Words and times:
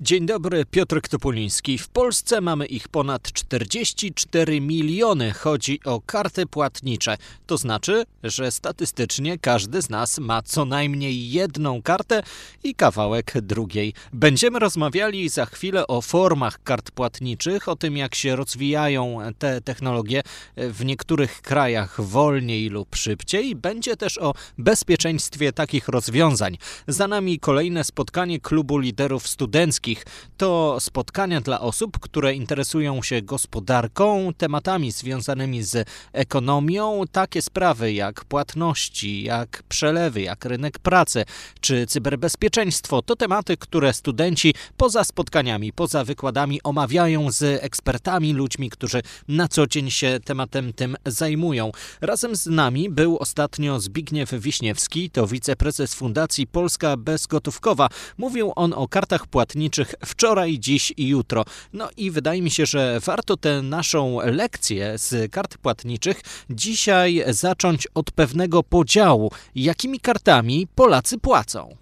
Dzień 0.00 0.26
dobry, 0.26 0.64
Piotr 0.64 1.00
Topuliński. 1.00 1.78
W 1.78 1.88
Polsce 1.88 2.40
mamy 2.40 2.66
ich 2.66 2.88
ponad 2.88 3.32
44 3.32 4.60
miliony. 4.60 5.32
Chodzi 5.32 5.80
o 5.84 6.00
karty 6.00 6.46
płatnicze. 6.46 7.16
To 7.46 7.56
znaczy, 7.56 8.04
że 8.22 8.50
statystycznie 8.50 9.38
każdy 9.38 9.82
z 9.82 9.90
nas 9.90 10.18
ma 10.18 10.42
co 10.42 10.64
najmniej 10.64 11.30
jedną 11.30 11.82
kartę 11.82 12.22
i 12.64 12.74
kawałek 12.74 13.32
drugiej. 13.42 13.94
Będziemy 14.12 14.58
rozmawiali 14.58 15.28
za 15.28 15.46
chwilę 15.46 15.86
o 15.86 16.00
formach 16.00 16.62
kart 16.62 16.90
płatniczych, 16.90 17.68
o 17.68 17.76
tym 17.76 17.96
jak 17.96 18.14
się 18.14 18.36
rozwijają 18.36 19.18
te 19.38 19.60
technologie 19.60 20.22
w 20.56 20.84
niektórych 20.84 21.42
krajach 21.42 22.00
wolniej 22.00 22.68
lub 22.68 22.96
szybciej. 22.96 23.56
Będzie 23.56 23.96
też 23.96 24.18
o 24.18 24.34
bezpieczeństwie 24.58 25.52
takich 25.52 25.88
rozwiązań. 25.88 26.58
Za 26.88 27.08
nami 27.08 27.38
kolejne 27.38 27.84
spotkanie 27.84 28.40
klubu 28.40 28.78
liderów 28.78 29.28
studenckich 29.28 29.93
to 30.36 30.76
spotkania 30.80 31.40
dla 31.40 31.60
osób, 31.60 31.98
które 31.98 32.34
interesują 32.34 33.02
się 33.02 33.22
gospodarką, 33.22 34.32
tematami 34.38 34.92
związanymi 34.92 35.62
z 35.62 35.88
ekonomią, 36.12 37.02
takie 37.12 37.42
sprawy 37.42 37.92
jak 37.92 38.24
płatności, 38.24 39.22
jak 39.22 39.62
przelewy, 39.68 40.22
jak 40.22 40.44
rynek 40.44 40.78
pracy 40.78 41.24
czy 41.60 41.86
cyberbezpieczeństwo. 41.86 43.02
To 43.02 43.16
tematy, 43.16 43.56
które 43.56 43.92
studenci 43.92 44.54
poza 44.76 45.04
spotkaniami, 45.04 45.72
poza 45.72 46.04
wykładami 46.04 46.62
omawiają 46.62 47.32
z 47.32 47.64
ekspertami, 47.64 48.32
ludźmi, 48.32 48.70
którzy 48.70 49.02
na 49.28 49.48
co 49.48 49.66
dzień 49.66 49.90
się 49.90 50.18
tematem 50.24 50.72
tym 50.72 50.96
zajmują. 51.06 51.72
Razem 52.00 52.36
z 52.36 52.46
nami 52.46 52.90
był 52.90 53.18
ostatnio 53.18 53.80
Zbigniew 53.80 54.30
Wiśniewski, 54.34 55.10
to 55.10 55.26
wiceprezes 55.26 55.94
Fundacji 55.94 56.46
Polska 56.46 56.96
Bezgotówkowa. 56.96 57.88
Mówił 58.18 58.52
on 58.56 58.72
o 58.72 58.88
kartach 58.88 59.26
płatniczych 59.26 59.73
wczoraj, 60.04 60.58
dziś 60.58 60.92
i 60.96 61.08
jutro. 61.08 61.44
No 61.72 61.88
i 61.96 62.10
wydaje 62.10 62.42
mi 62.42 62.50
się, 62.50 62.66
że 62.66 63.00
warto 63.00 63.36
tę 63.36 63.62
naszą 63.62 64.18
lekcję 64.24 64.98
z 64.98 65.32
kart 65.32 65.58
płatniczych 65.58 66.20
dzisiaj 66.50 67.24
zacząć 67.28 67.88
od 67.94 68.10
pewnego 68.10 68.62
podziału. 68.62 69.30
Jakimi 69.54 70.00
kartami 70.00 70.66
Polacy 70.74 71.18
płacą? 71.18 71.76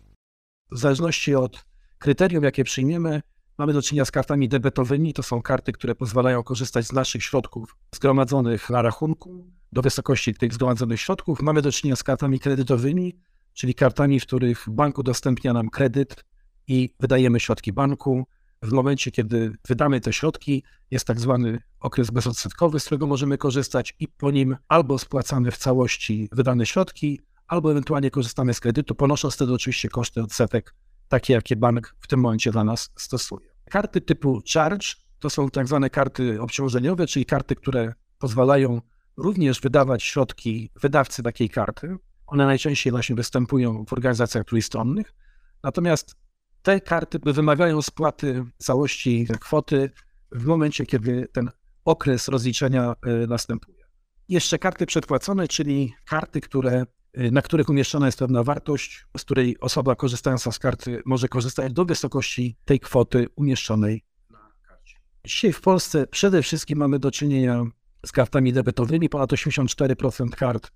W 0.72 0.78
zależności 0.78 1.34
od 1.34 1.64
kryterium, 1.98 2.44
jakie 2.44 2.64
przyjmiemy, 2.64 3.22
mamy 3.58 3.72
do 3.72 3.82
czynienia 3.82 4.04
z 4.04 4.10
kartami 4.10 4.48
debetowymi. 4.48 5.14
To 5.14 5.22
są 5.22 5.42
karty, 5.42 5.72
które 5.72 5.94
pozwalają 5.94 6.42
korzystać 6.42 6.86
z 6.86 6.92
naszych 6.92 7.24
środków 7.24 7.76
zgromadzonych 7.94 8.70
na 8.70 8.82
rachunku 8.82 9.46
do 9.72 9.82
wysokości 9.82 10.34
tych 10.34 10.54
zgromadzonych 10.54 11.00
środków. 11.00 11.42
Mamy 11.42 11.62
do 11.62 11.72
czynienia 11.72 11.96
z 11.96 12.02
kartami 12.02 12.40
kredytowymi, 12.40 13.16
czyli 13.54 13.74
kartami, 13.74 14.20
w 14.20 14.26
których 14.26 14.64
bank 14.68 14.98
udostępnia 14.98 15.52
nam 15.52 15.68
kredyt 15.70 16.24
i 16.68 16.94
wydajemy 17.00 17.40
środki 17.40 17.72
banku. 17.72 18.26
W 18.62 18.72
momencie, 18.72 19.10
kiedy 19.10 19.52
wydamy 19.68 20.00
te 20.00 20.12
środki, 20.12 20.62
jest 20.90 21.06
tak 21.06 21.20
zwany 21.20 21.58
okres 21.80 22.10
bezodsetkowy, 22.10 22.80
z 22.80 22.84
którego 22.84 23.06
możemy 23.06 23.38
korzystać 23.38 23.94
i 23.98 24.08
po 24.08 24.30
nim 24.30 24.56
albo 24.68 24.98
spłacamy 24.98 25.50
w 25.50 25.56
całości 25.56 26.28
wydane 26.32 26.66
środki, 26.66 27.20
albo 27.46 27.70
ewentualnie 27.70 28.10
korzystamy 28.10 28.54
z 28.54 28.60
kredytu, 28.60 28.94
ponosząc 28.94 29.34
wtedy 29.34 29.52
oczywiście 29.52 29.88
koszty 29.88 30.22
odsetek, 30.22 30.74
takie 31.08 31.32
jakie 31.32 31.56
bank 31.56 31.94
w 32.00 32.06
tym 32.06 32.20
momencie 32.20 32.50
dla 32.50 32.64
nas 32.64 32.90
stosuje. 32.96 33.48
Karty 33.70 34.00
typu 34.00 34.42
charge 34.54 34.94
to 35.18 35.30
są 35.30 35.50
tak 35.50 35.66
zwane 35.66 35.90
karty 35.90 36.40
obciążeniowe, 36.40 37.06
czyli 37.06 37.26
karty, 37.26 37.56
które 37.56 37.94
pozwalają 38.18 38.80
również 39.16 39.60
wydawać 39.60 40.02
środki 40.02 40.70
wydawcy 40.80 41.22
takiej 41.22 41.50
karty. 41.50 41.96
One 42.26 42.46
najczęściej 42.46 42.90
właśnie 42.90 43.16
występują 43.16 43.84
w 43.84 43.92
organizacjach 43.92 44.44
trójstronnych. 44.44 45.14
Natomiast 45.62 46.16
te 46.62 46.80
karty 46.80 47.18
wymagają 47.24 47.82
spłaty 47.82 48.44
całości 48.58 49.26
kwoty 49.40 49.90
w 50.32 50.44
momencie, 50.44 50.86
kiedy 50.86 51.28
ten 51.32 51.50
okres 51.84 52.28
rozliczenia 52.28 52.94
y, 53.24 53.26
następuje. 53.26 53.82
Jeszcze 54.28 54.58
karty 54.58 54.86
przedpłacone, 54.86 55.48
czyli 55.48 55.94
karty, 56.04 56.40
które, 56.40 56.86
y, 57.18 57.30
na 57.30 57.42
których 57.42 57.68
umieszczona 57.68 58.06
jest 58.06 58.18
pewna 58.18 58.42
wartość, 58.42 59.06
z 59.18 59.24
której 59.24 59.60
osoba 59.60 59.96
korzystająca 59.96 60.52
z 60.52 60.58
karty 60.58 61.02
może 61.04 61.28
korzystać 61.28 61.72
do 61.72 61.84
wysokości 61.84 62.56
tej 62.64 62.80
kwoty 62.80 63.26
umieszczonej 63.36 64.04
na 64.30 64.52
karcie. 64.68 64.96
Dzisiaj 65.24 65.52
w 65.52 65.60
Polsce 65.60 66.06
przede 66.06 66.42
wszystkim 66.42 66.78
mamy 66.78 66.98
do 66.98 67.10
czynienia 67.10 67.64
z 68.06 68.12
kartami 68.12 68.52
debetowymi. 68.52 69.08
Ponad 69.08 69.32
84% 69.32 70.30
kart 70.30 70.72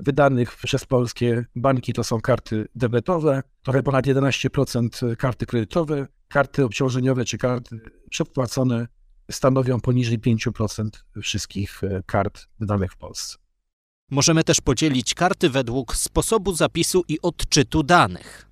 wydanych 0.00 0.56
przez 0.56 0.84
polskie 0.84 1.44
banki 1.56 1.92
to 1.92 2.04
są 2.04 2.20
karty 2.20 2.68
debetowe, 2.74 3.42
trochę 3.62 3.82
ponad 3.82 4.06
11% 4.06 5.16
karty 5.16 5.46
kredytowe, 5.46 6.06
karty 6.28 6.64
obciążeniowe 6.64 7.24
czy 7.24 7.38
karty 7.38 7.80
przepłacone 8.10 8.88
stanowią 9.30 9.80
poniżej 9.80 10.18
5% 10.18 10.88
wszystkich 11.22 11.84
e, 11.84 12.02
kart 12.06 12.46
wydanych 12.60 12.92
w 12.92 12.96
Polsce. 12.96 13.36
Możemy 14.10 14.44
też 14.44 14.60
podzielić 14.60 15.14
karty 15.14 15.50
według 15.50 15.96
sposobu 15.96 16.52
zapisu 16.52 17.04
i 17.08 17.20
odczytu 17.20 17.82
danych. 17.82 18.50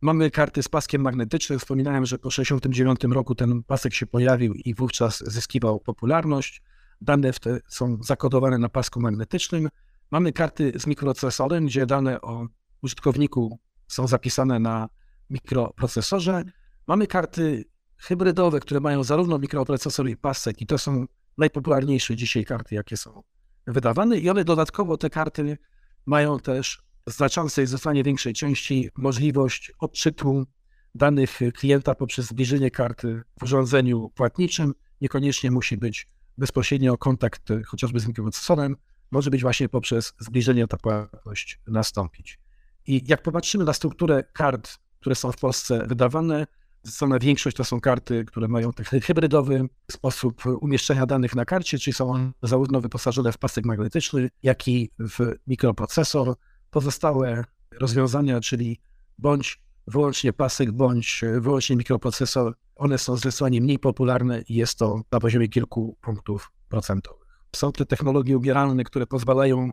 Mamy 0.00 0.30
karty 0.30 0.62
z 0.62 0.68
paskiem 0.68 1.02
magnetycznym. 1.02 1.58
Wspominałem, 1.58 2.06
że 2.06 2.18
po 2.18 2.28
1969 2.28 3.14
roku 3.14 3.34
ten 3.34 3.62
pasek 3.62 3.94
się 3.94 4.06
pojawił 4.06 4.54
i 4.54 4.74
wówczas 4.74 5.18
zyskiwał 5.26 5.80
popularność. 5.80 6.62
Dane 7.00 7.32
te 7.32 7.60
są 7.68 7.98
zakodowane 8.02 8.58
na 8.58 8.68
pasku 8.68 9.00
magnetycznym. 9.00 9.68
Mamy 10.10 10.32
karty 10.32 10.72
z 10.76 10.86
mikroprocesorem, 10.86 11.66
gdzie 11.66 11.86
dane 11.86 12.20
o 12.20 12.46
użytkowniku 12.82 13.58
są 13.88 14.06
zapisane 14.06 14.58
na 14.58 14.88
mikroprocesorze. 15.30 16.44
Mamy 16.86 17.06
karty 17.06 17.64
hybrydowe, 17.96 18.60
które 18.60 18.80
mają 18.80 19.04
zarówno 19.04 19.38
mikroprocesor 19.38 20.08
i 20.08 20.16
pasek 20.16 20.60
i 20.60 20.66
to 20.66 20.78
są 20.78 21.06
najpopularniejsze 21.38 22.16
dzisiaj 22.16 22.44
karty, 22.44 22.74
jakie 22.74 22.96
są 22.96 23.22
wydawane 23.66 24.18
i 24.18 24.30
one 24.30 24.44
dodatkowo 24.44 24.96
te 24.96 25.10
karty 25.10 25.58
mają 26.06 26.40
też 26.40 26.82
w 27.06 27.12
znaczącej, 27.12 27.66
zdecydowanie 27.66 28.04
większej 28.04 28.34
części 28.34 28.88
możliwość 28.96 29.72
odczytu 29.78 30.46
danych 30.94 31.38
klienta 31.54 31.94
poprzez 31.94 32.26
zbliżenie 32.26 32.70
karty 32.70 33.22
w 33.40 33.42
urządzeniu 33.42 34.10
płatniczym. 34.14 34.74
Niekoniecznie 35.00 35.50
musi 35.50 35.76
być 35.76 36.08
bezpośrednio 36.38 36.98
kontakt 36.98 37.48
chociażby 37.66 38.00
z 38.00 38.06
mikroprocesorem, 38.06 38.76
może 39.10 39.30
być 39.30 39.42
właśnie 39.42 39.68
poprzez 39.68 40.14
zbliżenie 40.18 40.66
ta 40.66 40.76
płatność 40.76 41.60
nastąpić. 41.66 42.38
I 42.86 43.02
jak 43.06 43.22
popatrzymy 43.22 43.64
na 43.64 43.72
strukturę 43.72 44.24
kart, 44.32 44.78
które 45.00 45.14
są 45.14 45.32
w 45.32 45.36
Polsce 45.36 45.86
wydawane, 45.86 46.46
zdecydowana 46.82 47.18
większość 47.18 47.56
to 47.56 47.64
są 47.64 47.80
karty, 47.80 48.24
które 48.24 48.48
mają 48.48 48.72
taki 48.72 49.00
hybrydowy 49.00 49.68
sposób 49.90 50.46
umieszczenia 50.46 51.06
danych 51.06 51.34
na 51.34 51.44
karcie, 51.44 51.78
czyli 51.78 51.94
są 51.94 52.10
one 52.10 52.32
zarówno 52.42 52.80
wyposażone 52.80 53.32
w 53.32 53.38
pasek 53.38 53.64
magnetyczny, 53.64 54.30
jak 54.42 54.68
i 54.68 54.90
w 54.98 55.34
mikroprocesor. 55.46 56.34
Pozostałe 56.70 57.44
rozwiązania, 57.80 58.40
czyli 58.40 58.80
bądź 59.18 59.62
wyłącznie 59.86 60.32
pasek, 60.32 60.72
bądź 60.72 61.24
wyłącznie 61.40 61.76
mikroprocesor, 61.76 62.54
one 62.76 62.98
są 62.98 63.16
zdecydowanie 63.16 63.60
mniej 63.60 63.78
popularne 63.78 64.42
i 64.42 64.54
jest 64.54 64.78
to 64.78 65.02
na 65.12 65.20
poziomie 65.20 65.48
kilku 65.48 65.96
punktów 66.00 66.52
procentowych. 66.68 67.27
Są 67.56 67.72
to 67.72 67.84
technologie 67.84 68.36
ubieralne, 68.36 68.84
które 68.84 69.06
pozwalają 69.06 69.70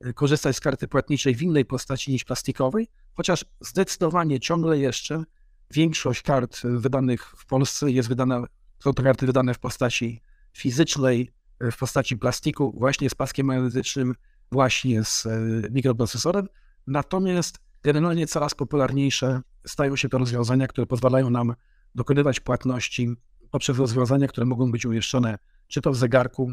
e, 0.00 0.12
korzystać 0.12 0.56
z 0.56 0.60
karty 0.60 0.88
płatniczej 0.88 1.34
w 1.34 1.42
innej 1.42 1.64
postaci 1.64 2.12
niż 2.12 2.24
plastikowej, 2.24 2.88
chociaż 3.14 3.44
zdecydowanie 3.60 4.40
ciągle 4.40 4.78
jeszcze 4.78 5.24
większość 5.70 6.22
kart 6.22 6.60
wydanych 6.64 7.34
w 7.36 7.46
Polsce 7.46 7.90
jest 7.90 8.08
wydana, 8.08 8.44
są 8.78 8.92
to 8.92 9.02
karty 9.02 9.26
wydane 9.26 9.54
w 9.54 9.58
postaci 9.58 10.22
fizycznej, 10.52 11.32
e, 11.60 11.70
w 11.70 11.76
postaci 11.76 12.16
plastiku, 12.16 12.74
właśnie 12.78 13.10
z 13.10 13.14
paskiem 13.14 13.46
magnetycznym, 13.46 14.14
właśnie 14.52 15.04
z 15.04 15.26
e, 15.26 15.40
mikroprocesorem. 15.70 16.48
Natomiast 16.86 17.58
generalnie 17.82 18.26
coraz 18.26 18.54
popularniejsze 18.54 19.40
stają 19.66 19.96
się 19.96 20.08
to 20.08 20.18
rozwiązania, 20.18 20.66
które 20.66 20.86
pozwalają 20.86 21.30
nam 21.30 21.54
dokonywać 21.94 22.40
płatności 22.40 23.14
poprzez 23.50 23.78
rozwiązania, 23.78 24.28
które 24.28 24.46
mogą 24.46 24.72
być 24.72 24.86
umieszczone 24.86 25.38
czy 25.68 25.80
to 25.80 25.92
w 25.92 25.96
zegarku, 25.96 26.52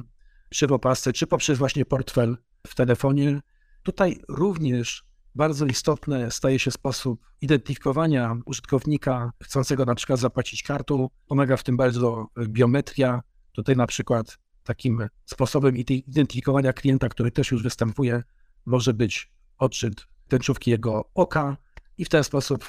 w 0.68 0.71
opasce, 0.71 1.13
czy 1.13 1.27
poprzez 1.27 1.57
właśnie 1.57 1.86
portfel 1.86 2.38
w 2.68 2.75
telefonie. 2.75 3.42
Tutaj 3.83 4.19
również 4.30 5.03
bardzo 5.36 5.65
istotny 5.65 6.31
staje 6.31 6.59
się 6.59 6.71
sposób 6.71 7.25
identyfikowania 7.42 8.36
użytkownika 8.45 9.31
chcącego 9.44 9.86
na 9.86 9.95
przykład 9.95 10.19
zapłacić 10.19 10.63
kartą. 10.63 11.09
Pomaga 11.27 11.57
w 11.57 11.63
tym 11.63 11.77
bardzo 11.77 12.27
biometria. 12.47 13.21
Tutaj 13.51 13.75
na 13.75 13.88
przykład 13.88 14.38
takim 14.63 15.07
sposobem 15.25 15.77
identyfikowania 15.77 16.74
klienta, 16.74 17.09
który 17.09 17.31
też 17.31 17.51
już 17.51 17.63
występuje, 17.63 18.24
może 18.65 18.94
być 18.94 19.31
odczyt 19.57 20.07
tęczówki 20.27 20.71
jego 20.71 21.09
oka 21.13 21.57
i 21.98 22.06
w 22.06 22.09
ten 22.09 22.24
sposób 22.24 22.68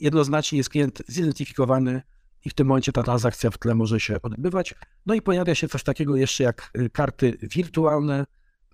jednoznacznie 0.00 0.58
jest 0.58 0.70
klient 0.70 1.02
zidentyfikowany 1.08 2.02
i 2.46 2.50
w 2.50 2.54
tym 2.54 2.66
momencie 2.66 2.92
ta 2.92 3.02
transakcja 3.02 3.50
w 3.50 3.58
tle 3.58 3.74
może 3.74 4.00
się 4.00 4.22
odbywać. 4.22 4.74
No 5.06 5.14
i 5.14 5.22
pojawia 5.22 5.54
się 5.54 5.68
coś 5.68 5.82
takiego 5.82 6.16
jeszcze 6.16 6.44
jak 6.44 6.70
y, 6.78 6.90
karty 6.90 7.38
wirtualne, 7.42 8.26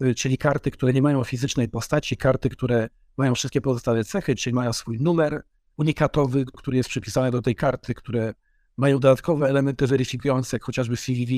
y, 0.03 0.15
czyli 0.15 0.39
karty, 0.39 0.71
które 0.71 0.93
nie 0.93 1.03
mają 1.03 1.25
fizycznej 1.25 1.69
postaci, 1.69 2.17
karty, 2.17 2.49
które 2.49 2.89
mają 3.17 3.35
wszystkie 3.35 3.61
pozostałe 3.61 4.05
cechy, 4.05 4.35
czyli 4.35 4.55
mają 4.55 4.73
swój 4.73 5.01
numer 5.01 5.43
unikatowy, 5.77 6.45
który 6.45 6.77
jest 6.77 6.89
przypisany 6.89 7.31
do 7.31 7.43
tej 7.43 7.55
karty, 7.55 7.95
które 7.95 8.35
mają 8.77 8.99
dodatkowe 8.99 9.49
elementy 9.49 9.87
weryfikujące, 9.87 10.57
jak 10.57 10.65
chociażby 10.65 10.97
CVV. 10.97 11.33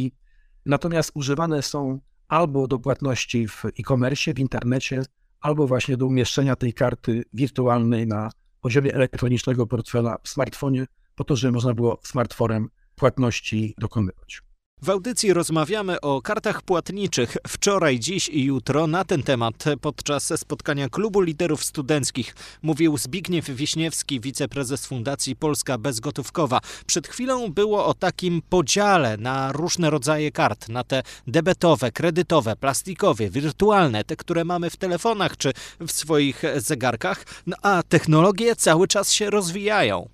Natomiast 0.67 1.11
używane 1.15 1.63
są 1.63 2.01
albo 2.29 2.67
do 2.67 2.79
płatności 2.79 3.49
w 3.49 3.65
e-commerce, 3.65 4.35
w 4.35 4.39
internecie, 4.39 5.03
albo 5.41 5.67
właśnie 5.67 5.97
do 5.97 6.07
umieszczenia 6.07 6.57
tej 6.57 6.75
karty 6.75 7.25
wirtualnej 7.33 8.07
na 8.07 8.31
poziomie 8.61 8.95
elektronicznego 8.95 9.67
portfela 9.67 10.17
w 10.23 10.29
smartfonie, 10.29 10.87
po 11.15 11.25
to, 11.25 11.37
żeby 11.37 11.53
można 11.53 11.75
było 11.75 12.01
smartfonem 12.03 12.69
płatności 12.97 13.75
dokonywać. 13.79 14.43
W 14.83 14.91
audycji 14.91 15.33
rozmawiamy 15.33 16.01
o 16.01 16.23
kartach 16.23 16.63
płatniczych. 16.63 17.37
Wczoraj, 17.49 18.01
dziś 18.01 18.29
i 18.29 18.45
jutro 18.45 18.87
na 18.87 19.05
ten 19.05 19.23
temat 19.23 19.65
podczas 19.81 20.41
spotkania 20.41 20.89
Klubu 20.89 21.21
Liderów 21.21 21.65
Studenckich 21.65 22.37
mówił 22.63 22.99
Zbigniew 22.99 23.51
Wiśniewski, 23.51 24.21
wiceprezes 24.21 24.87
Fundacji 24.87 25.37
Polska 25.37 25.79
Bezgotówkowa. 25.79 26.61
Przed 26.87 27.09
chwilą 27.09 27.53
było 27.53 27.87
o 27.87 27.95
takim 27.95 28.43
podziale 28.49 29.17
na 29.17 29.53
różne 29.53 29.91
rodzaje 29.91 30.33
kart, 30.33 30.69
na 30.69 30.85
te 30.85 31.03
debetowe, 31.27 31.93
kredytowe, 31.93 32.57
plastikowe, 32.57 33.31
wirtualne, 33.31 34.05
te, 34.05 34.17
które 34.17 34.45
mamy 34.45 34.71
w 34.71 34.77
telefonach 34.77 35.37
czy 35.37 35.53
w 35.81 35.93
swoich 35.93 36.43
zegarkach, 36.57 37.25
no 37.47 37.57
a 37.63 37.83
technologie 37.89 38.57
cały 38.57 38.89
czas 38.89 39.13
się 39.13 39.31
rozwijają 39.31 40.14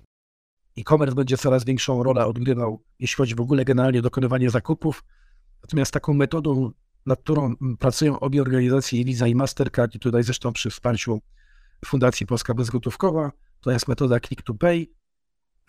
e-commerce 0.77 1.15
będzie 1.15 1.37
coraz 1.37 1.65
większą 1.65 2.03
rolę 2.03 2.25
odgrywał, 2.25 2.83
jeśli 2.99 3.15
chodzi 3.15 3.35
w 3.35 3.41
ogóle 3.41 3.65
generalnie 3.65 3.99
o 3.99 4.01
dokonywanie 4.01 4.49
zakupów. 4.49 5.03
Natomiast 5.61 5.91
taką 5.91 6.13
metodą, 6.13 6.71
nad 7.05 7.19
którą 7.19 7.55
pracują 7.79 8.19
obie 8.19 8.41
organizacje, 8.41 9.05
Visa 9.05 9.27
i 9.27 9.35
Mastercard, 9.35 9.95
i 9.95 9.99
tutaj 9.99 10.23
zresztą 10.23 10.53
przy 10.53 10.69
wsparciu 10.69 11.21
Fundacji 11.85 12.25
Polska 12.25 12.53
Bezgotówkowa, 12.53 13.31
to 13.61 13.71
jest 13.71 13.87
metoda 13.87 14.19
Click 14.19 14.41
to 14.41 14.53
Pay. 14.53 14.85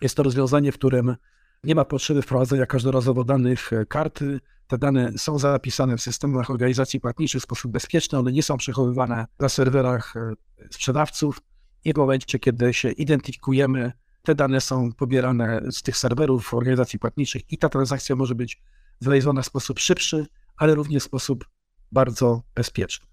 Jest 0.01 0.15
to 0.15 0.23
rozwiązanie, 0.23 0.71
w 0.71 0.75
którym 0.75 1.15
nie 1.63 1.75
ma 1.75 1.85
potrzeby 1.85 2.21
wprowadzenia 2.21 2.65
każdorazowo 2.65 3.23
danych 3.23 3.71
karty. 3.89 4.39
Te 4.67 4.77
dane 4.77 5.17
są 5.17 5.39
zapisane 5.39 5.97
w 5.97 6.01
systemach 6.01 6.49
organizacji 6.49 6.99
płatniczych 6.99 7.41
w 7.41 7.43
sposób 7.43 7.71
bezpieczny, 7.71 8.17
one 8.17 8.31
nie 8.31 8.43
są 8.43 8.57
przechowywane 8.57 9.25
na 9.39 9.49
serwerach 9.49 10.15
e, 10.17 10.33
sprzedawców. 10.71 11.41
I 11.85 11.93
w 11.93 11.97
momencie, 11.97 12.39
kiedy 12.39 12.73
się 12.73 12.91
identyfikujemy 12.91 13.91
te 14.25 14.35
dane 14.35 14.61
są 14.61 14.91
pobierane 14.91 15.61
z 15.71 15.81
tych 15.81 15.97
serwerów 15.97 16.53
organizacji 16.53 16.99
płatniczych 16.99 17.41
i 17.51 17.57
ta 17.57 17.69
transakcja 17.69 18.15
może 18.15 18.35
być 18.35 18.61
zrealizowana 18.99 19.41
w 19.41 19.45
sposób 19.45 19.79
szybszy, 19.79 20.27
ale 20.57 20.75
również 20.75 21.03
w 21.03 21.05
sposób 21.05 21.45
bardzo 21.91 22.41
bezpieczny. 22.55 23.07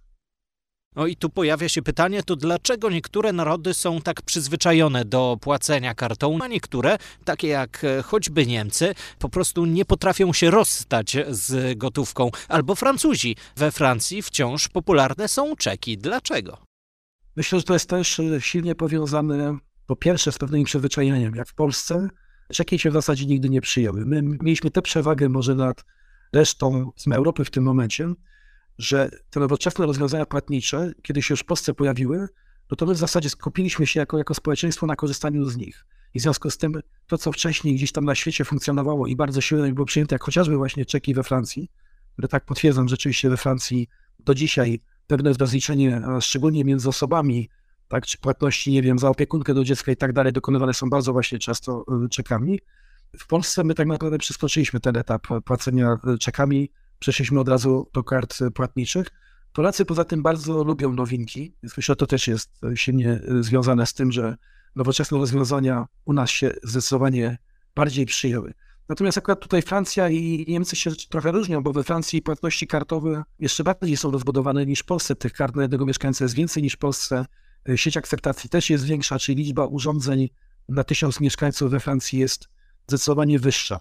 No 0.96 1.06
i 1.06 1.16
tu 1.16 1.30
pojawia 1.30 1.68
się 1.68 1.82
pytanie, 1.82 2.22
to 2.22 2.36
dlaczego 2.36 2.90
niektóre 2.90 3.32
narody 3.32 3.74
są 3.74 4.00
tak 4.00 4.22
przyzwyczajone 4.22 5.04
do 5.04 5.36
płacenia 5.40 5.94
kartą, 5.94 6.38
a 6.42 6.46
niektóre, 6.46 6.98
takie 7.24 7.48
jak 7.48 7.84
e, 7.84 8.02
choćby 8.02 8.46
Niemcy, 8.46 8.94
po 9.18 9.28
prostu 9.28 9.64
nie 9.64 9.84
potrafią 9.84 10.32
się 10.32 10.50
rozstać 10.50 11.16
z 11.28 11.78
gotówką, 11.78 12.30
albo 12.48 12.74
Francuzi. 12.74 13.36
We 13.56 13.70
Francji 13.70 14.22
wciąż 14.22 14.68
popularne 14.68 15.28
są 15.28 15.56
czeki. 15.56 15.98
Dlaczego? 15.98 16.58
Myślę, 17.36 17.58
że 17.58 17.64
to 17.64 17.72
jest 17.72 17.88
też 17.88 18.20
e, 18.20 18.40
silnie 18.40 18.74
powiązane 18.74 19.58
po 19.90 19.96
pierwsze 19.96 20.32
z 20.32 20.38
pewnym 20.38 20.64
przyzwyczajeniem, 20.64 21.34
jak 21.36 21.48
w 21.48 21.54
Polsce, 21.54 22.08
czeki 22.52 22.78
się 22.78 22.90
w 22.90 22.92
zasadzie 22.92 23.26
nigdy 23.26 23.50
nie 23.50 23.60
przyjęły. 23.60 24.06
My 24.06 24.22
mieliśmy 24.22 24.70
tę 24.70 24.82
przewagę 24.82 25.28
może 25.28 25.54
nad 25.54 25.84
resztą 26.32 26.90
Europy 27.12 27.44
w 27.44 27.50
tym 27.50 27.64
momencie, 27.64 28.12
że 28.78 29.10
te 29.30 29.40
nowoczesne 29.40 29.86
rozwiązania 29.86 30.26
płatnicze, 30.26 30.92
kiedy 31.02 31.22
się 31.22 31.32
już 31.32 31.40
w 31.40 31.44
Polsce 31.44 31.74
pojawiły, 31.74 32.28
no 32.70 32.76
to 32.76 32.86
my 32.86 32.94
w 32.94 32.96
zasadzie 32.96 33.28
skupiliśmy 33.28 33.86
się 33.86 34.00
jako, 34.00 34.18
jako 34.18 34.34
społeczeństwo 34.34 34.86
na 34.86 34.96
korzystaniu 34.96 35.44
z 35.44 35.56
nich. 35.56 35.86
I 36.14 36.18
w 36.18 36.22
związku 36.22 36.50
z 36.50 36.58
tym 36.58 36.80
to, 37.06 37.18
co 37.18 37.32
wcześniej 37.32 37.74
gdzieś 37.74 37.92
tam 37.92 38.04
na 38.04 38.14
świecie 38.14 38.44
funkcjonowało 38.44 39.06
i 39.06 39.16
bardzo 39.16 39.40
silnie 39.40 39.72
było 39.72 39.86
przyjęte, 39.86 40.14
jak 40.14 40.22
chociażby 40.22 40.56
właśnie 40.56 40.84
czeki 40.86 41.14
we 41.14 41.22
Francji, 41.22 41.70
które 42.12 42.28
tak 42.28 42.44
potwierdzam, 42.44 42.88
rzeczywiście 42.88 43.30
we 43.30 43.36
Francji 43.36 43.88
do 44.18 44.34
dzisiaj 44.34 44.80
pewne 45.06 45.32
rozliczenie, 45.32 46.02
szczególnie 46.20 46.64
między 46.64 46.88
osobami, 46.88 47.48
tak, 47.90 48.06
czy 48.06 48.18
płatności, 48.18 48.72
nie 48.72 48.82
wiem, 48.82 48.98
za 48.98 49.08
opiekunkę 49.08 49.54
do 49.54 49.64
dziecka 49.64 49.92
i 49.92 49.96
tak 49.96 50.12
dalej, 50.12 50.32
dokonywane 50.32 50.74
są 50.74 50.90
bardzo 50.90 51.12
właśnie 51.12 51.38
często 51.38 51.84
y, 52.04 52.08
czekami. 52.08 52.60
W 53.18 53.26
Polsce 53.26 53.64
my 53.64 53.74
tak 53.74 53.86
naprawdę 53.86 54.18
przeskoczyliśmy 54.18 54.80
ten 54.80 54.96
etap 54.96 55.26
płacenia 55.44 55.98
y, 56.14 56.18
czekami, 56.18 56.70
przeszliśmy 56.98 57.40
od 57.40 57.48
razu 57.48 57.90
do 57.94 58.04
kart 58.04 58.38
płatniczych. 58.54 59.06
Polacy 59.52 59.84
poza 59.84 60.04
tym 60.04 60.22
bardzo 60.22 60.64
lubią 60.64 60.92
nowinki, 60.92 61.54
więc 61.62 61.76
myślę, 61.76 61.92
że 61.92 61.96
to 61.96 62.06
też 62.06 62.28
jest 62.28 62.50
silnie 62.74 63.20
y, 63.30 63.42
związane 63.42 63.86
z 63.86 63.94
tym, 63.94 64.12
że 64.12 64.36
nowoczesne 64.76 65.18
rozwiązania 65.18 65.86
u 66.04 66.12
nas 66.12 66.30
się 66.30 66.52
zdecydowanie 66.62 67.38
bardziej 67.74 68.06
przyjęły. 68.06 68.54
Natomiast 68.88 69.18
akurat 69.18 69.40
tutaj 69.40 69.62
Francja 69.62 70.08
i 70.08 70.44
Niemcy 70.48 70.76
się 70.76 70.90
trochę 71.10 71.32
różnią, 71.32 71.62
bo 71.62 71.72
we 71.72 71.84
Francji 71.84 72.22
płatności 72.22 72.66
kartowe 72.66 73.22
jeszcze 73.38 73.64
bardziej 73.64 73.96
są 73.96 74.10
rozbudowane 74.10 74.66
niż 74.66 74.80
w 74.80 74.84
Polsce. 74.84 75.16
Tych 75.16 75.32
kart 75.32 75.56
na 75.56 75.62
jednego 75.62 75.86
mieszkańca 75.86 76.24
jest 76.24 76.34
więcej 76.34 76.62
niż 76.62 76.74
w 76.74 76.78
Polsce. 76.78 77.26
E, 77.68 77.78
sieć 77.78 77.96
akceptacji 77.96 78.50
też 78.50 78.70
jest 78.70 78.84
większa, 78.84 79.18
czyli 79.18 79.42
liczba 79.44 79.66
urządzeń 79.66 80.28
na 80.68 80.84
tysiąc 80.84 81.20
mieszkańców 81.20 81.70
we 81.70 81.80
Francji 81.80 82.18
jest 82.18 82.48
zdecydowanie 82.88 83.38
wyższa. 83.38 83.80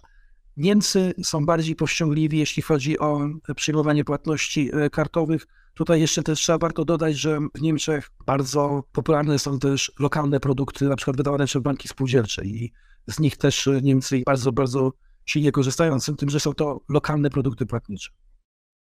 Niemcy 0.58 1.14
są 1.24 1.46
bardziej 1.46 1.76
powściągliwi, 1.76 2.40
jeśli 2.40 2.64
chodzi 2.64 3.00
o 3.00 3.20
przyjmowanie 3.56 4.04
płatności 4.06 4.70
e, 4.74 4.90
kartowych. 4.90 5.48
Tutaj 5.74 6.02
jeszcze 6.02 6.24
też 6.24 6.40
trzeba 6.40 6.58
warto 6.58 6.86
dodać, 6.86 7.18
że 7.18 7.40
w 7.56 7.62
Niemczech 7.62 8.12
bardzo 8.26 8.84
popularne 8.92 9.40
są 9.40 9.60
też 9.60 9.92
lokalne 10.00 10.40
produkty, 10.40 10.86
na 10.86 10.96
przykład 10.96 11.18
wydawane 11.18 11.46
przez 11.46 11.62
banki 11.62 11.88
spółdzielcze 11.88 12.46
i 12.46 12.72
z 13.08 13.20
nich 13.20 13.38
też 13.38 13.70
Niemcy 13.82 14.22
bardzo, 14.26 14.52
bardzo 14.52 14.94
silnie 15.26 15.52
korzystają, 15.52 16.00
z 16.00 16.16
tym, 16.18 16.30
że 16.30 16.40
są 16.40 16.54
to 16.54 16.82
lokalne 16.90 17.30
produkty 17.30 17.66
płatnicze. 17.66 18.10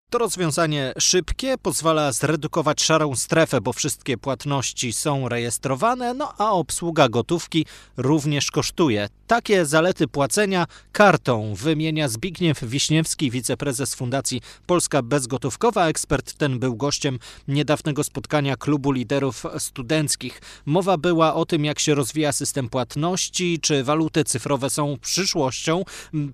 To 0.09 0.17
rozwiązanie 0.17 0.93
szybkie, 0.99 1.57
pozwala 1.57 2.11
zredukować 2.11 2.81
szarą 2.81 3.15
strefę, 3.15 3.61
bo 3.61 3.73
wszystkie 3.73 4.17
płatności 4.17 4.93
są 4.93 5.29
rejestrowane, 5.29 6.13
no 6.13 6.33
a 6.37 6.51
obsługa 6.51 7.09
gotówki 7.09 7.65
również 7.97 8.51
kosztuje. 8.51 9.09
Takie 9.27 9.65
zalety 9.65 10.07
płacenia 10.07 10.65
kartą 10.91 11.53
wymienia 11.55 12.09
Zbigniew 12.09 12.63
Wiśniewski, 12.63 13.31
wiceprezes 13.31 13.95
Fundacji 13.95 14.41
Polska 14.65 15.01
Bezgotówkowa. 15.01 15.87
Ekspert 15.87 16.33
ten 16.33 16.59
był 16.59 16.75
gościem 16.75 17.19
niedawnego 17.47 18.03
spotkania 18.03 18.55
klubu 18.55 18.91
liderów 18.91 19.43
studenckich. 19.57 20.41
Mowa 20.65 20.97
była 20.97 21.33
o 21.33 21.45
tym, 21.45 21.65
jak 21.65 21.79
się 21.79 21.95
rozwija 21.95 22.31
system 22.31 22.69
płatności, 22.69 23.59
czy 23.61 23.83
waluty 23.83 24.23
cyfrowe 24.23 24.69
są 24.69 24.97
przyszłością. 25.01 25.83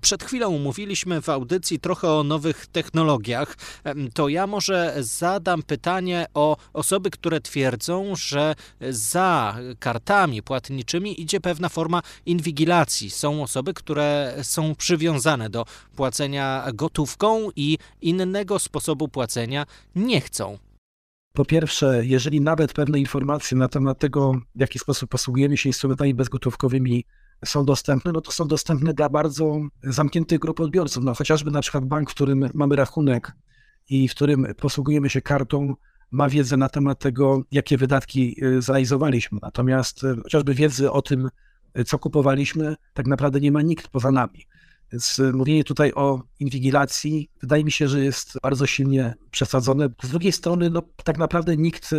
Przed 0.00 0.24
chwilą 0.24 0.58
mówiliśmy 0.58 1.22
w 1.22 1.28
audycji 1.28 1.80
trochę 1.80 2.12
o 2.12 2.24
nowych 2.24 2.66
technologiach 2.66 3.56
to 4.14 4.28
ja 4.28 4.46
może 4.46 4.94
zadam 4.98 5.62
pytanie 5.62 6.26
o 6.34 6.56
osoby, 6.72 7.10
które 7.10 7.40
twierdzą, 7.40 8.16
że 8.16 8.54
za 8.90 9.56
kartami 9.78 10.42
płatniczymi 10.42 11.20
idzie 11.20 11.40
pewna 11.40 11.68
forma 11.68 12.02
inwigilacji. 12.26 13.10
Są 13.10 13.42
osoby, 13.42 13.74
które 13.74 14.34
są 14.42 14.74
przywiązane 14.74 15.50
do 15.50 15.64
płacenia 15.96 16.64
gotówką 16.74 17.48
i 17.56 17.78
innego 18.00 18.58
sposobu 18.58 19.08
płacenia 19.08 19.66
nie 19.94 20.20
chcą. 20.20 20.58
Po 21.32 21.44
pierwsze, 21.44 22.06
jeżeli 22.06 22.40
nawet 22.40 22.72
pewne 22.72 22.98
informacje 22.98 23.56
na 23.56 23.68
temat 23.68 23.98
tego, 23.98 24.32
w 24.54 24.60
jaki 24.60 24.78
sposób 24.78 25.10
posługujemy 25.10 25.56
się 25.56 25.68
instrumentami 25.68 26.14
bezgotówkowymi 26.14 27.04
są 27.44 27.64
dostępne, 27.64 28.12
no 28.12 28.20
to 28.20 28.32
są 28.32 28.48
dostępne 28.48 28.94
dla 28.94 29.08
bardzo 29.08 29.60
zamkniętych 29.82 30.38
grup 30.38 30.60
odbiorców. 30.60 31.04
No, 31.04 31.14
chociażby 31.14 31.50
na 31.50 31.60
przykład 31.60 31.84
bank, 31.84 32.10
w 32.10 32.14
którym 32.14 32.50
mamy 32.54 32.76
rachunek 32.76 33.32
i 33.88 34.08
w 34.08 34.14
którym 34.14 34.46
posługujemy 34.56 35.10
się 35.10 35.20
kartą, 35.20 35.74
ma 36.10 36.28
wiedzę 36.28 36.56
na 36.56 36.68
temat 36.68 36.98
tego, 36.98 37.42
jakie 37.50 37.76
wydatki 37.76 38.44
y, 38.44 38.62
zrealizowaliśmy. 38.62 39.38
Natomiast 39.42 40.04
y, 40.04 40.16
chociażby 40.22 40.54
wiedzy 40.54 40.90
o 40.90 41.02
tym, 41.02 41.28
y, 41.78 41.84
co 41.84 41.98
kupowaliśmy, 41.98 42.76
tak 42.94 43.06
naprawdę 43.06 43.40
nie 43.40 43.52
ma 43.52 43.62
nikt 43.62 43.88
poza 43.88 44.10
nami. 44.10 44.46
Więc 44.92 45.20
mówienie 45.32 45.64
tutaj 45.64 45.92
o 45.94 46.22
inwigilacji 46.40 47.30
wydaje 47.40 47.64
mi 47.64 47.72
się, 47.72 47.88
że 47.88 48.04
jest 48.04 48.38
bardzo 48.42 48.66
silnie 48.66 49.14
przesadzone. 49.30 49.88
Z 50.02 50.10
drugiej 50.10 50.32
strony, 50.32 50.70
no, 50.70 50.82
tak 51.04 51.18
naprawdę 51.18 51.56
nikt 51.56 51.90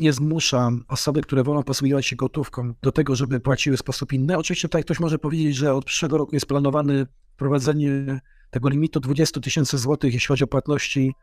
nie 0.00 0.12
zmusza 0.12 0.70
osoby, 0.88 1.20
które 1.20 1.42
wolą 1.44 1.62
posługiwać 1.62 2.06
się 2.06 2.16
gotówką, 2.16 2.74
do 2.82 2.92
tego, 2.92 3.16
żeby 3.16 3.40
płaciły 3.40 3.76
w 3.76 3.80
sposób 3.80 4.12
inny. 4.12 4.38
Oczywiście 4.38 4.68
tutaj 4.68 4.84
ktoś 4.84 5.00
może 5.00 5.18
powiedzieć, 5.18 5.56
że 5.56 5.74
od 5.74 5.84
przyszłego 5.84 6.18
roku 6.18 6.34
jest 6.36 6.46
planowane 6.46 7.06
wprowadzenie 7.34 8.20
tego 8.50 8.68
limitu 8.68 9.00
20 9.00 9.40
tysięcy 9.40 9.78
złotych, 9.78 10.14
jeśli 10.14 10.28
chodzi 10.28 10.44
o 10.44 10.46
płatności 10.46 11.14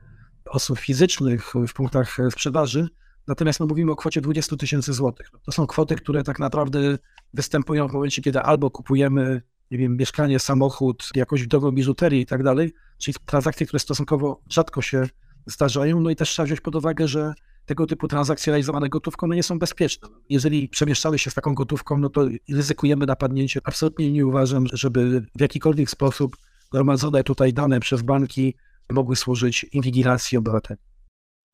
osób 0.49 0.79
fizycznych 0.79 1.53
w 1.67 1.73
punktach 1.73 2.17
sprzedaży. 2.29 2.87
Natomiast 3.27 3.59
my 3.59 3.65
mówimy 3.65 3.91
o 3.91 3.95
kwocie 3.95 4.21
20 4.21 4.55
tysięcy 4.55 4.93
złotych. 4.93 5.31
To 5.45 5.51
są 5.51 5.67
kwoty, 5.67 5.95
które 5.95 6.23
tak 6.23 6.39
naprawdę 6.39 6.97
występują 7.33 7.87
w 7.87 7.93
momencie, 7.93 8.21
kiedy 8.21 8.39
albo 8.39 8.71
kupujemy 8.71 9.41
nie 9.71 9.77
wiem, 9.77 9.97
mieszkanie, 9.97 10.39
samochód, 10.39 11.09
jakąś 11.15 11.47
dobrą 11.47 11.71
biżuterię 11.71 12.21
i 12.21 12.25
tak 12.25 12.43
dalej, 12.43 12.73
czyli 12.97 13.17
transakcje, 13.25 13.65
które 13.65 13.79
stosunkowo 13.79 14.41
rzadko 14.49 14.81
się 14.81 15.09
zdarzają. 15.45 16.01
No 16.01 16.09
i 16.09 16.15
też 16.15 16.29
trzeba 16.29 16.45
wziąć 16.45 16.61
pod 16.61 16.75
uwagę, 16.75 17.07
że 17.07 17.33
tego 17.65 17.87
typu 17.87 18.07
transakcje 18.07 18.51
realizowane 18.51 18.89
gotówką 18.89 19.27
no 19.27 19.35
nie 19.35 19.43
są 19.43 19.59
bezpieczne. 19.59 20.09
Jeżeli 20.29 20.69
przemieszczamy 20.69 21.19
się 21.19 21.31
z 21.31 21.33
taką 21.33 21.53
gotówką, 21.53 21.97
no 21.97 22.09
to 22.09 22.27
ryzykujemy 22.49 23.05
napadnięcie. 23.05 23.59
Absolutnie 23.63 24.11
nie 24.11 24.25
uważam, 24.25 24.65
żeby 24.73 25.25
w 25.35 25.41
jakikolwiek 25.41 25.89
sposób 25.89 26.37
gromadzone 26.71 27.23
tutaj 27.23 27.53
dane 27.53 27.79
przez 27.79 28.01
banki 28.01 28.55
mogły 28.89 29.15
służyć 29.15 29.65
inwigilacji 29.71 30.37
obywateli. 30.37 30.79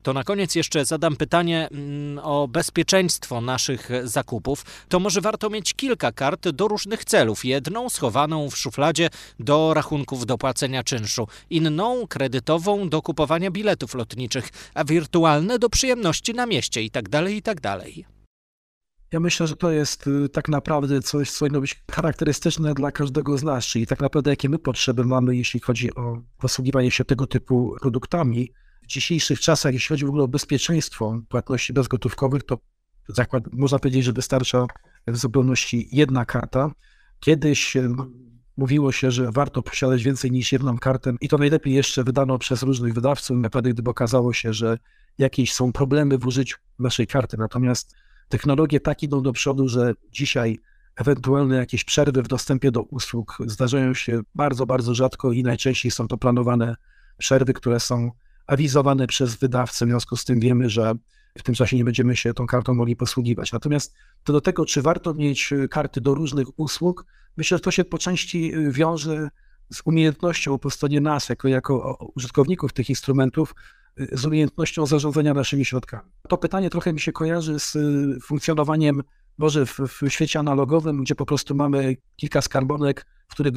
To 0.02 0.12
na 0.12 0.24
koniec 0.24 0.54
jeszcze 0.54 0.84
zadam 0.84 1.16
pytanie 1.16 1.68
mm, 1.70 2.18
o 2.18 2.48
bezpieczeństwo 2.48 3.40
naszych 3.40 3.90
zakupów. 4.04 4.64
To 4.88 5.00
może 5.00 5.20
warto 5.20 5.50
mieć 5.50 5.74
kilka 5.74 6.12
kart 6.12 6.48
do 6.48 6.68
różnych 6.68 7.04
celów. 7.04 7.44
Jedną 7.44 7.88
schowaną 7.88 8.50
w 8.50 8.56
szufladzie 8.56 9.10
do 9.40 9.74
rachunków 9.74 10.26
do 10.26 10.38
płacenia 10.38 10.82
czynszu, 10.82 11.28
inną 11.50 12.06
kredytową 12.06 12.88
do 12.88 13.02
kupowania 13.02 13.50
biletów 13.50 13.94
lotniczych, 13.94 14.48
a 14.74 14.84
wirtualne 14.84 15.58
do 15.58 15.68
przyjemności 15.68 16.34
na 16.34 16.46
mieście 16.46 16.82
itd. 16.82 17.08
Tak 17.10 17.30
itd. 17.30 17.78
Ja 19.12 19.20
myślę, 19.20 19.46
że 19.46 19.56
to 19.56 19.70
jest 19.70 20.06
y, 20.06 20.28
tak 20.28 20.48
naprawdę 20.48 21.02
coś, 21.02 21.30
co 21.30 21.38
powinno 21.38 21.60
być 21.60 21.84
charakterystyczne 21.90 22.74
dla 22.74 22.92
każdego 22.92 23.38
z 23.38 23.42
nas, 23.42 23.64
czyli 23.64 23.86
tak 23.86 24.00
naprawdę 24.00 24.30
jakie 24.30 24.48
my 24.48 24.58
potrzeby 24.58 25.04
mamy, 25.04 25.36
jeśli 25.36 25.60
chodzi 25.60 25.94
o 25.94 26.22
posługiwanie 26.38 26.90
się 26.90 27.04
tego 27.04 27.26
typu 27.26 27.76
produktami 27.80 28.52
w 28.82 28.86
dzisiejszych 28.86 29.40
czasach, 29.40 29.72
jeśli 29.72 29.88
chodzi 29.88 30.04
w 30.04 30.08
ogóle 30.08 30.24
o 30.24 30.28
bezpieczeństwo 30.28 31.20
płatności 31.28 31.72
bezgotówkowych, 31.72 32.42
to 32.42 32.58
zakład, 33.08 33.44
można 33.52 33.78
powiedzieć, 33.78 34.04
że 34.04 34.12
wystarcza 34.12 34.66
w 35.06 35.16
zupełności 35.16 35.88
jedna 35.92 36.24
karta. 36.24 36.70
Kiedyś 37.20 37.76
mówiło 38.56 38.92
się, 38.92 39.10
że 39.10 39.32
warto 39.32 39.62
posiadać 39.62 40.02
więcej 40.02 40.30
niż 40.30 40.52
jedną 40.52 40.78
kartę 40.78 41.14
i 41.20 41.28
to 41.28 41.38
najlepiej 41.38 41.74
jeszcze 41.74 42.04
wydano 42.04 42.38
przez 42.38 42.62
różnych 42.62 42.94
wydawców, 42.94 43.36
naprawdę 43.36 43.70
gdyby 43.70 43.90
okazało 43.90 44.32
się, 44.32 44.52
że 44.52 44.78
jakieś 45.18 45.52
są 45.52 45.72
problemy 45.72 46.18
w 46.18 46.26
użyciu 46.26 46.56
naszej 46.78 47.06
karty. 47.06 47.36
Natomiast 47.36 47.94
technologie 48.32 48.80
tak 48.80 49.02
idą 49.02 49.22
do 49.22 49.32
przodu, 49.32 49.68
że 49.68 49.92
dzisiaj 50.12 50.58
ewentualne 50.96 51.56
jakieś 51.56 51.84
przerwy 51.84 52.22
w 52.22 52.28
dostępie 52.28 52.70
do 52.70 52.82
usług 52.82 53.38
zdarzają 53.46 53.94
się 53.94 54.20
bardzo, 54.34 54.66
bardzo 54.66 54.94
rzadko 54.94 55.32
i 55.32 55.42
najczęściej 55.42 55.90
są 55.90 56.08
to 56.08 56.18
planowane 56.18 56.76
przerwy, 57.18 57.52
które 57.52 57.80
są 57.80 58.10
awizowane 58.46 59.06
przez 59.06 59.36
wydawcę, 59.36 59.86
w 59.86 59.88
związku 59.88 60.16
z 60.16 60.24
tym 60.24 60.40
wiemy, 60.40 60.70
że 60.70 60.92
w 61.38 61.42
tym 61.42 61.54
czasie 61.54 61.76
nie 61.76 61.84
będziemy 61.84 62.16
się 62.16 62.34
tą 62.34 62.46
kartą 62.46 62.74
mogli 62.74 62.96
posługiwać. 62.96 63.52
Natomiast 63.52 63.94
to 64.24 64.32
do 64.32 64.40
tego, 64.40 64.66
czy 64.66 64.82
warto 64.82 65.14
mieć 65.14 65.52
e, 65.52 65.68
karty 65.68 66.00
do 66.00 66.14
różnych 66.14 66.58
usług, 66.58 67.06
myślę, 67.36 67.58
że 67.58 67.62
to 67.62 67.70
się 67.70 67.84
po 67.84 67.98
części 67.98 68.54
e, 68.54 68.70
wiąże 68.70 69.28
z 69.72 69.82
umiejętnością 69.84 70.58
po 70.58 70.70
stronie 70.70 71.00
nas, 71.00 71.28
jako, 71.28 71.48
jako 71.48 71.98
użytkowników 72.14 72.72
tych 72.72 72.90
instrumentów, 72.90 73.54
z 74.12 74.24
umiejętnością 74.24 74.86
zarządzania 74.86 75.34
naszymi 75.34 75.64
środkami. 75.64 76.10
To 76.28 76.38
pytanie 76.38 76.70
trochę 76.70 76.92
mi 76.92 77.00
się 77.00 77.12
kojarzy 77.12 77.58
z 77.58 77.76
funkcjonowaniem 78.24 79.02
może 79.38 79.66
w, 79.66 79.78
w 79.78 80.08
świecie 80.08 80.38
analogowym, 80.38 81.02
gdzie 81.02 81.14
po 81.14 81.26
prostu 81.26 81.54
mamy 81.54 81.96
kilka 82.16 82.42
skarbonek, 82.42 83.06
w 83.28 83.34
których 83.34 83.52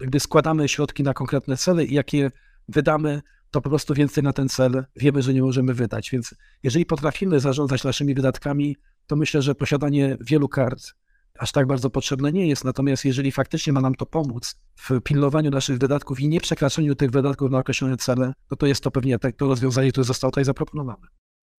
jakby 0.00 0.20
składamy 0.20 0.68
środki 0.68 1.02
na 1.02 1.14
konkretne 1.14 1.56
cele 1.56 1.84
i 1.84 1.94
jakie 1.94 2.30
wydamy, 2.68 3.22
to 3.50 3.60
po 3.60 3.68
prostu 3.68 3.94
więcej 3.94 4.24
na 4.24 4.32
ten 4.32 4.48
cel 4.48 4.84
wiemy, 4.96 5.22
że 5.22 5.34
nie 5.34 5.42
możemy 5.42 5.74
wydać. 5.74 6.10
Więc 6.10 6.34
jeżeli 6.62 6.86
potrafimy 6.86 7.40
zarządzać 7.40 7.84
naszymi 7.84 8.14
wydatkami, 8.14 8.76
to 9.06 9.16
myślę, 9.16 9.42
że 9.42 9.54
posiadanie 9.54 10.16
wielu 10.20 10.48
kart 10.48 10.94
aż 11.38 11.52
tak 11.52 11.66
bardzo 11.66 11.90
potrzebne 11.90 12.32
nie 12.32 12.48
jest. 12.48 12.64
Natomiast 12.64 13.04
jeżeli 13.04 13.32
faktycznie 13.32 13.72
ma 13.72 13.80
nam 13.80 13.94
to 13.94 14.06
pomóc 14.06 14.54
w 14.76 15.00
pilnowaniu 15.00 15.50
naszych 15.50 15.78
wydatków 15.78 16.20
i 16.20 16.28
nie 16.28 16.40
przekraczaniu 16.40 16.94
tych 16.94 17.10
wydatków 17.10 17.50
na 17.50 17.58
określone 17.58 17.96
cele, 17.96 18.32
to 18.48 18.56
to 18.56 18.66
jest 18.66 18.84
to 18.84 18.90
pewnie 18.90 19.18
to 19.18 19.46
rozwiązanie, 19.46 19.90
które 19.90 20.04
zostało 20.04 20.30
tutaj 20.30 20.44
zaproponowane. 20.44 21.06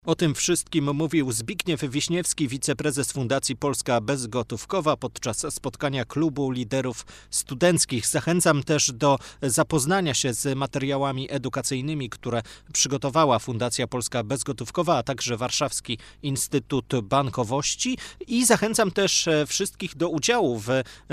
O 0.04 0.14
tym 0.14 0.34
wszystkim 0.34 0.94
mówił 0.94 1.32
Zbigniew 1.32 1.80
Wiśniewski, 1.84 2.48
wiceprezes 2.48 3.12
Fundacji 3.12 3.56
Polska 3.56 4.00
Bezgotówkowa 4.00 4.96
podczas 4.96 5.54
spotkania 5.54 6.04
klubu 6.04 6.50
liderów 6.50 7.06
studenckich. 7.30 8.06
Zachęcam 8.06 8.62
też 8.62 8.92
do 8.92 9.18
zapoznania 9.42 10.14
się 10.14 10.32
z 10.32 10.58
materiałami 10.58 11.26
edukacyjnymi, 11.30 12.10
które 12.10 12.42
przygotowała 12.72 13.38
Fundacja 13.38 13.86
Polska 13.86 14.22
Bezgotówkowa, 14.24 14.96
a 14.98 15.02
także 15.02 15.36
Warszawski 15.36 15.98
Instytut 16.22 16.86
Bankowości 17.02 17.98
i 18.26 18.46
zachęcam 18.46 18.90
też 18.90 19.28
wszystkich 19.46 19.96
do 19.96 20.08
udziału 20.08 20.60
w 20.60 20.68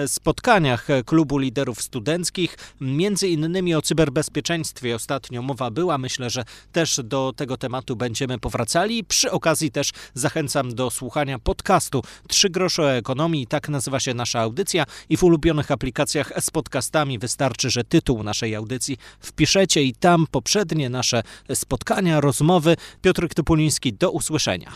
spotkaniach 0.08 0.88
klubu 1.06 1.38
liderów 1.38 1.82
studenckich, 1.82 2.58
między 2.82 3.28
innymi 3.28 3.76
o 3.76 3.82
cyberbezpieczeństwie 3.82 4.96
ostatnio 4.96 5.42
mowa 5.42 5.72
była. 5.72 5.98
Myślę, 5.98 6.30
że 6.30 6.46
też 6.72 7.00
do 7.04 7.34
tego 7.36 7.58
tematu 7.58 7.96
będziemy 7.96 8.40
powracali 8.76 9.04
przy 9.04 9.32
okazji 9.32 9.72
też 9.72 9.92
zachęcam 10.14 10.76
do 10.76 10.90
słuchania 10.90 11.40
podcastu 11.40 12.02
Trzy 12.28 12.50
grosze 12.50 12.84
o 12.84 12.92
ekonomii. 12.92 13.48
Tak 13.48 13.70
nazywa 13.70 14.00
się 14.00 14.14
nasza 14.14 14.40
audycja 14.40 14.84
i 15.10 15.18
w 15.18 15.24
ulubionych 15.24 15.72
aplikacjach 15.72 16.32
z 16.40 16.50
podcastami 16.50 17.20
wystarczy, 17.20 17.70
że 17.70 17.84
tytuł 17.84 18.24
naszej 18.24 18.56
audycji 18.56 18.98
wpiszecie 19.20 19.84
i 19.84 19.94
tam 19.94 20.28
poprzednie 20.32 20.90
nasze 20.90 21.24
spotkania, 21.54 22.22
rozmowy. 22.22 22.76
Piotr 23.02 23.28
Topuliński, 23.36 23.94
do 23.94 24.12
usłyszenia. 24.12 24.72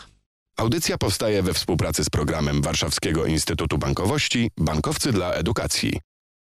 Audycja 0.56 0.98
powstaje 0.98 1.42
we 1.42 1.54
współpracy 1.54 2.04
z 2.04 2.10
programem 2.10 2.62
Warszawskiego 2.62 3.26
Instytutu 3.26 3.78
Bankowości 3.78 4.50
Bankowcy 4.58 5.12
dla 5.12 5.32
Edukacji. 5.32 6.00